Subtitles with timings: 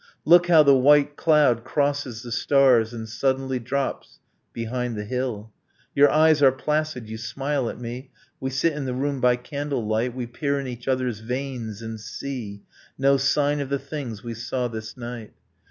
[0.25, 4.19] Look, how the white cloud crosses the stars And suddenly drops
[4.51, 5.51] behind the hill!
[5.93, 8.09] Your eyes are placid, you smile at me,
[8.39, 10.15] We sit in the room by candle light.
[10.15, 12.63] We peer in each other's veins and see
[12.97, 15.33] No sign of the things we saw this night.